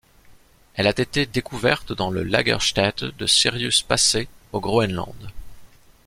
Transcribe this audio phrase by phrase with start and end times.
[0.73, 5.29] Elle a été découverte dans le lagerstätte de Sirius Passet au Groenland.